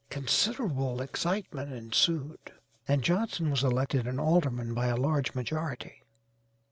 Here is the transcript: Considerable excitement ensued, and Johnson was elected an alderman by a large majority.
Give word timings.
Considerable 0.09 0.99
excitement 0.99 1.71
ensued, 1.71 2.53
and 2.87 3.03
Johnson 3.03 3.51
was 3.51 3.63
elected 3.63 4.07
an 4.07 4.19
alderman 4.19 4.73
by 4.73 4.87
a 4.87 4.97
large 4.97 5.35
majority. 5.35 6.01